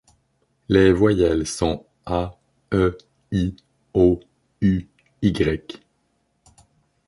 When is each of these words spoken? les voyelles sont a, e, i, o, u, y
les 0.67 0.91
voyelles 0.91 1.45
sont 1.45 1.85
a, 2.07 2.35
e, 2.73 2.97
i, 3.31 3.53
o, 3.93 4.19
u, 4.59 4.87
y 5.21 5.31